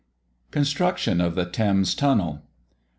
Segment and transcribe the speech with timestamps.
[0.49, 2.41] CONSTRUCTION OF THE THAMES TUNNEL.